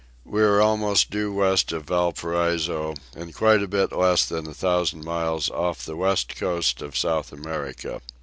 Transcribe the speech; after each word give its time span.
We 0.25 0.41
are 0.41 0.59
almost 0.59 1.11
due 1.11 1.31
west 1.31 1.71
of 1.71 1.83
Valparaiso 1.83 2.95
and 3.15 3.35
quite 3.35 3.61
a 3.61 3.67
bit 3.67 3.91
less 3.91 4.25
than 4.25 4.47
a 4.47 4.53
thousand 4.55 5.05
miles 5.05 5.47
off 5.51 5.85
the 5.85 5.95
west 5.95 6.35
coast 6.35 6.81
of 6.81 6.97
South 6.97 7.31
America. 7.31 8.01